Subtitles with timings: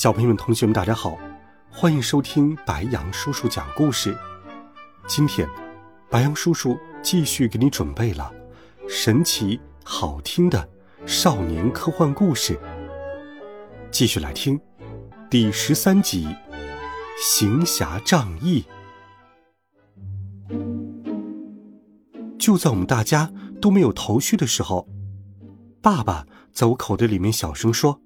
[0.00, 1.18] 小朋友们、同学们，大家好，
[1.72, 4.16] 欢迎收听白羊叔叔讲故事。
[5.08, 5.50] 今天，
[6.08, 8.32] 白羊叔叔继续给你准备了
[8.88, 10.68] 神奇好听的
[11.04, 12.56] 少年科幻故事。
[13.90, 14.60] 继续来听
[15.28, 16.26] 第十三集
[17.20, 18.64] 《行侠仗义》。
[22.38, 24.86] 就在我们大家都没有头绪的时候，
[25.82, 28.00] 爸爸在我口袋里面小声说：“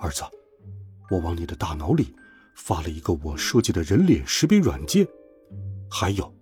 [0.00, 0.22] 儿子。”
[1.10, 2.14] 我往你的大脑里
[2.54, 5.06] 发了一个我设计的人脸识别软件，
[5.90, 6.32] 还有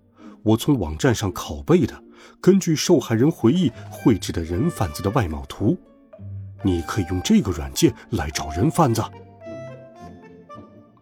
[0.43, 2.03] 我从网站上拷贝的
[2.39, 5.77] 根据受害人回忆绘制的人贩子的外貌图，
[6.63, 9.03] 你可以用这个软件来找人贩子。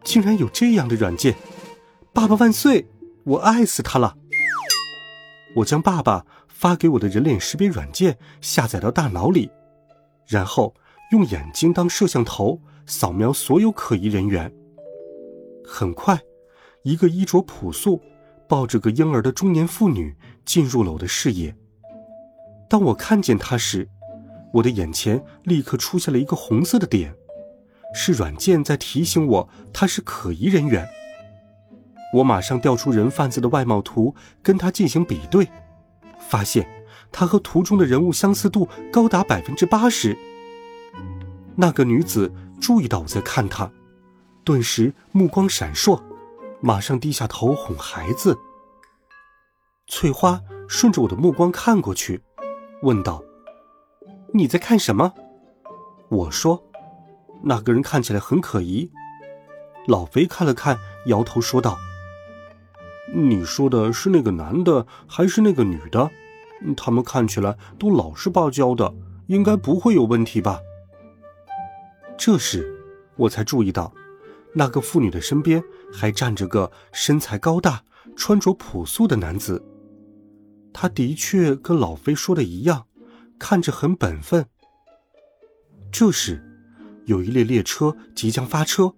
[0.03, 1.35] 竟然有这样的软件！
[2.13, 2.87] 爸爸万岁！
[3.25, 4.15] 我爱死他了！
[5.57, 9.51] 我将爸爸发给我的人脸识别软件下载到大脑里，
[10.25, 10.73] 然后
[11.11, 12.61] 用眼睛当摄像头。
[12.87, 14.51] 扫描所有可疑人员。
[15.63, 16.19] 很快，
[16.83, 18.01] 一个衣着朴素、
[18.47, 21.53] 抱着个婴儿的中年妇女进入了我的视野。
[22.69, 23.89] 当我看见她时，
[24.53, 27.13] 我的眼前立刻出现了一个红色的点，
[27.93, 30.87] 是软件在提醒我她是可疑人员。
[32.13, 35.49] 我马上调出人贩子的外貌图，跟他进行比对，
[36.29, 36.65] 发现
[37.11, 40.17] 他和图中的人物相似度高达百分之八十。
[41.57, 42.31] 那个女子。
[42.59, 43.71] 注意到我在看他，
[44.43, 46.01] 顿时目光闪烁，
[46.59, 48.37] 马上低下头哄孩子。
[49.87, 52.21] 翠花顺着我的目光看过去，
[52.81, 53.23] 问道
[54.33, 55.13] ：“你在看什么？”
[56.09, 56.63] 我说
[57.43, 58.91] ：“那个人看起来很可疑。”
[59.87, 61.77] 老肥看了看，摇头说道
[63.15, 66.11] ：“你说的是那个男的还是那个女的？
[66.75, 68.93] 他们看起来都老实巴交的，
[69.27, 70.59] 应该不会有问题吧？”
[72.17, 72.67] 这时，
[73.15, 73.93] 我才注意到，
[74.53, 75.63] 那个妇女的身边
[75.93, 77.83] 还站着个身材高大、
[78.15, 79.63] 穿着朴素的男子。
[80.73, 82.87] 他的确跟老飞说的一样，
[83.39, 84.45] 看着很本分。
[85.91, 86.43] 这时，
[87.05, 88.93] 有一列列车即将发车，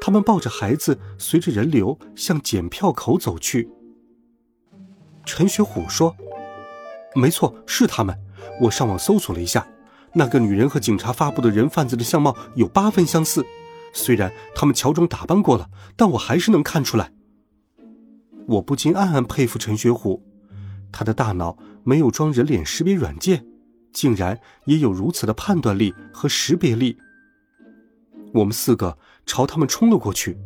[0.00, 3.70] 他们抱着孩子，随着人流向检票口走去。
[5.24, 6.16] 陈学虎说
[7.14, 8.18] ：“没错，是他们。
[8.62, 9.66] 我上网搜索了一下。”
[10.12, 13.44] 那个女人和警察发布的人贩子的相貌有八分相似，
[13.92, 17.12] 虽然他们乔装打扮过了，但我还是能看出来。
[18.46, 20.22] 我不禁暗暗佩服陈学虎，
[20.90, 23.44] 他的大脑没有装人脸识别软件，
[23.92, 26.96] 竟然也有如此的判断力和识别力。
[28.32, 30.38] 我们四个朝他们冲了过去，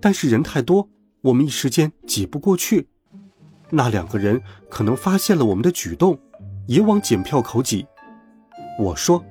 [0.00, 0.88] 但是人太多，
[1.22, 2.88] 我们一时间挤不过去。
[3.70, 6.18] 那两个人可能发现了我们的举动，
[6.66, 7.86] 也往检票口挤。
[8.78, 9.24] 我说：“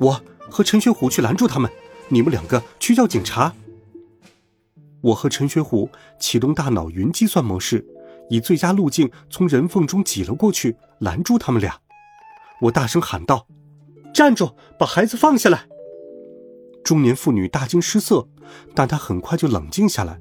[0.00, 0.20] 我
[0.50, 1.70] 和陈学虎去拦住他们，
[2.08, 3.54] 你们两个去叫警察。”
[5.02, 7.84] 我和陈学虎启动大脑云计算模式，
[8.28, 11.80] 以最佳路径从人缝中挤了过去，拦住他们俩。
[12.62, 13.46] 我大声喊道
[14.14, 14.54] ：“站住！
[14.78, 15.66] 把孩子放下来！”
[16.82, 18.28] 中年妇女大惊失色，
[18.74, 20.20] 但她很快就冷静下来，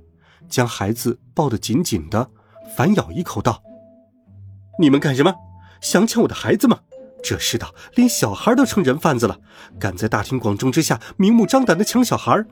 [0.50, 2.30] 将孩子抱得紧紧的，
[2.76, 3.64] 反咬一口道
[4.80, 5.34] ：“你们干什么？
[5.80, 6.80] 想抢我的孩子吗？”
[7.26, 9.40] 这世道，连小孩都成人贩子了，
[9.80, 12.46] 敢在大庭广众之下明目张胆的抢小孩，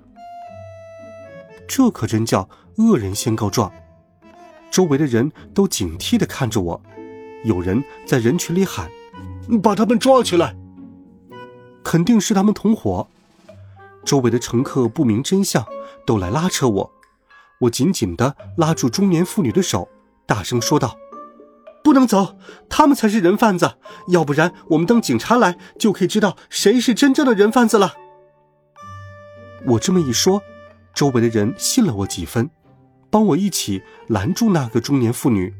[1.67, 3.71] 这可真叫恶人先告状。
[4.71, 6.81] 周围的人都警惕的看着我，
[7.43, 8.89] 有人在人群里喊
[9.61, 10.55] ：“把他们抓起来！”
[11.85, 13.07] 肯定是他们同伙。
[14.03, 15.63] 周围的乘客不明真相，
[16.03, 16.91] 都来拉扯我。
[17.59, 19.87] 我紧紧的拉住中年妇女的手，
[20.25, 20.97] 大声说道。
[21.83, 22.37] 不能走，
[22.69, 23.73] 他们才是人贩子。
[24.07, 27.95] 要不然，我们等警察来，就可以知道谁是真正的人贩子了。
[29.65, 30.41] 我这么一说，
[30.93, 32.49] 周围的人信了我几分，
[33.09, 35.53] 帮我一起拦住那个中年妇女。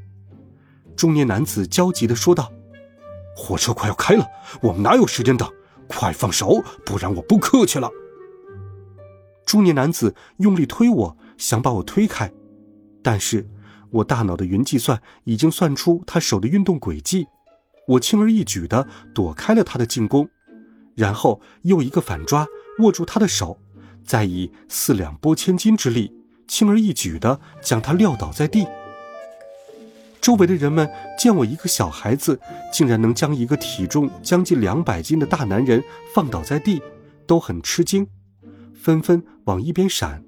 [0.95, 2.51] 中年男子焦急的说道
[3.35, 4.25] ：“火车快要开了，
[4.61, 5.47] 我们哪有时间等？
[5.87, 7.91] 快放手，不然我不客气了。”
[9.45, 12.31] 中年男子用力推我，想把我推开，
[13.03, 13.49] 但是。
[13.93, 17.27] 我大脑的云计算已经算出他手的运动轨迹，
[17.87, 20.27] 我轻而易举地躲开了他的进攻，
[20.95, 22.47] 然后又一个反抓
[22.79, 23.59] 握住他的手，
[24.03, 26.11] 再以四两拨千斤之力，
[26.47, 28.65] 轻而易举地将他撂倒在地。
[30.19, 32.39] 周围的人们见我一个小孩子
[32.71, 35.83] 竟然能将一个体重将近两百斤的大男人
[36.15, 36.81] 放倒在地，
[37.27, 38.07] 都很吃惊，
[38.73, 40.23] 纷纷往一边闪。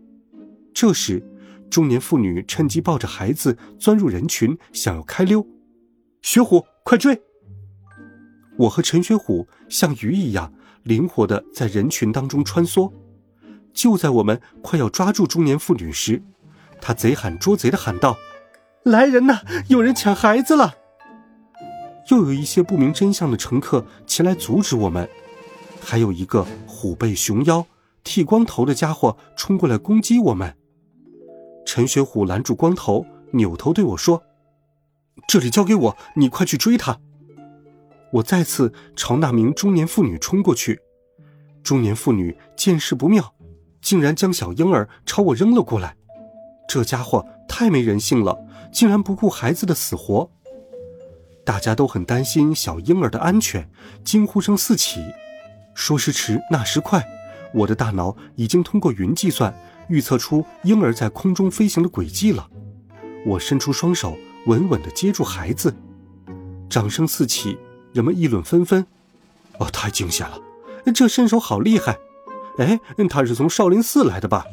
[0.73, 1.23] 这时，
[1.69, 5.45] 中年妇女趁机抱着孩子钻入人群，想要开溜。
[6.21, 7.21] 雪虎，快追！
[8.57, 10.53] 我和陈雪虎像鱼一样
[10.83, 12.91] 灵活地在人群当中穿梭。
[13.73, 16.23] 就在我们快要抓住中年妇女时，
[16.79, 18.15] 她贼喊捉贼的喊道。
[18.83, 19.41] 来人呐！
[19.67, 20.75] 有人抢孩子了！
[22.09, 25.09] 又有一些不明真相的乘客前来阻止我们，
[25.81, 27.65] 还有一个虎背熊腰、
[28.03, 30.56] 剃光头的家伙冲过来攻击我们。
[31.65, 34.23] 陈学虎拦住光头，扭头对我说
[35.27, 37.00] ：“这里交给我，你快去追他。”
[38.13, 40.79] 我再次朝那名中年妇女冲过去，
[41.63, 43.33] 中年妇女见势不妙，
[43.81, 45.97] 竟然将小婴儿朝我扔了过来。
[46.67, 48.38] 这家伙太没人性了！
[48.71, 50.29] 竟然不顾孩子的死活，
[51.45, 53.69] 大家都很担心小婴儿的安全，
[54.03, 55.01] 惊呼声四起。
[55.73, 57.06] 说时迟，那时快，
[57.53, 59.53] 我的大脑已经通过云计算
[59.90, 62.50] 预测出婴儿在空中飞行的轨迹了。
[63.26, 65.76] 我伸出双手，稳稳地接住孩子。
[66.70, 67.58] 掌声四起，
[67.94, 68.86] 人们议论纷纷。
[69.60, 70.40] 哦，太惊险了！
[70.94, 71.98] 这身手好厉害！
[72.58, 72.80] 哎，
[73.10, 74.46] 他是从少林寺来的吧？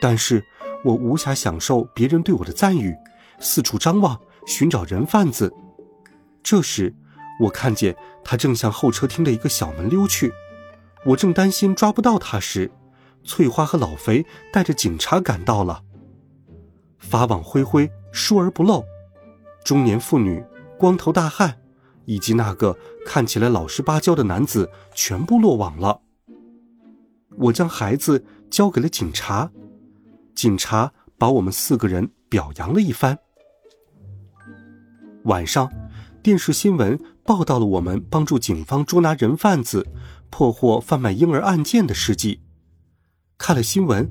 [0.00, 0.44] 但是。
[0.84, 2.92] 我无暇享受别人对我的赞誉，
[3.38, 4.18] 四处张望
[4.48, 5.54] 寻找人贩子。
[6.42, 6.92] 这时，
[7.38, 10.32] 我看见他正向候车厅的一个小门溜去。
[11.04, 12.68] 我正担心抓不到他时，
[13.24, 15.82] 翠花和老肥带着警察赶到了。
[16.98, 18.84] 法网恢恢，疏而不漏。
[19.64, 20.44] 中年妇女、
[20.78, 21.58] 光头大汉，
[22.04, 22.76] 以及那个
[23.06, 26.00] 看起来老实巴交的男子全部落网了。
[27.38, 29.50] 我将孩子交给了警察。
[30.34, 33.18] 警察把我们四个人表扬了一番。
[35.24, 35.70] 晚上，
[36.22, 39.86] 电视新闻报道了我们帮助警方捉拿人贩子、
[40.30, 42.40] 破获贩卖婴儿案件的事迹。
[43.44, 44.08] 看了新闻，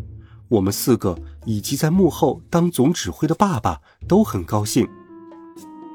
[0.50, 4.86] 我们四个以及在幕后当总指挥的爸爸都很高兴。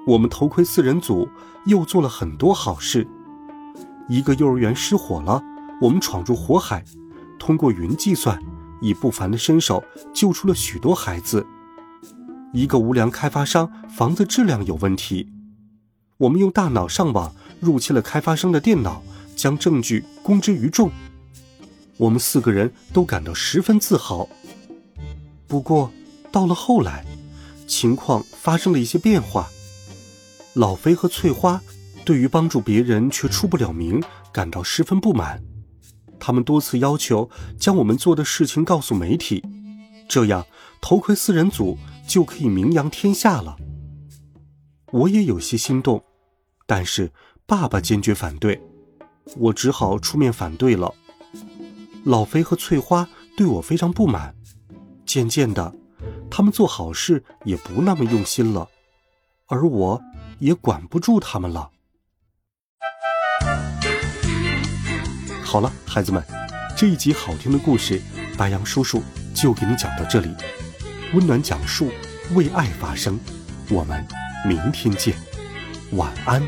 [0.06, 1.28] 我们头盔四人组
[1.66, 3.06] 又做了很多好事：
[4.08, 5.42] 一个幼儿园失火了，
[5.82, 6.82] 我们闯入火海，
[7.38, 8.42] 通过云计算。
[8.80, 9.84] 以不凡的身手
[10.14, 11.46] 救出了许多孩子。
[12.54, 15.28] 一个无良开发商房子质量有问题，
[16.16, 19.02] 我们用大脑上网入侵了开发商的电脑，
[19.36, 20.90] 将证据公之于众。
[21.96, 24.28] 我们四个人都感到十分自豪。
[25.46, 25.90] 不过
[26.30, 27.04] 到了后来，
[27.66, 29.48] 情况发生了一些变化。
[30.54, 31.60] 老飞和翠花
[32.04, 34.02] 对于帮助别人却出不了名
[34.32, 35.42] 感到十分不满。
[36.18, 39.44] 他们多次要求将我们做的事情告诉媒体，
[40.08, 40.46] 这样
[40.80, 43.56] 头盔四人组就可以名扬天下了。
[44.92, 46.02] 我也有些心动，
[46.66, 47.12] 但是
[47.44, 48.60] 爸爸坚决反对，
[49.36, 50.94] 我只好出面反对了。
[52.06, 54.32] 老飞和翠花对我非常不满，
[55.04, 55.74] 渐渐的，
[56.30, 58.68] 他们做好事也不那么用心了，
[59.48, 60.00] 而我
[60.38, 61.68] 也管不住他们了。
[65.42, 66.24] 好了，孩子们，
[66.76, 68.00] 这一集好听的故事，
[68.38, 69.02] 白杨叔叔
[69.34, 70.32] 就给你讲到这里。
[71.12, 71.90] 温暖讲述，
[72.36, 73.18] 为爱发声。
[73.68, 74.06] 我们
[74.46, 75.12] 明天见，
[75.90, 76.40] 晚安，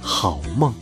[0.00, 0.72] 好梦。